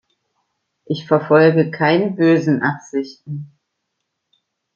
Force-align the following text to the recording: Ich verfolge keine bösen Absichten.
Ich 0.85 1.05
verfolge 1.05 1.69
keine 1.69 2.09
bösen 2.09 2.63
Absichten. 2.63 3.51